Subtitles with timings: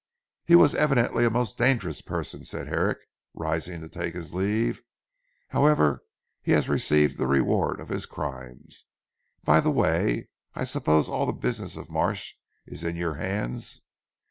[0.45, 2.97] "He was evidently a most dangerous person," said, Herrick
[3.35, 4.81] rising to take his leave.
[5.49, 6.01] "However
[6.41, 8.85] he has received the reward of his crimes.
[9.43, 12.33] By the way I suppose all the business of Marsh
[12.65, 13.83] is in your hands?"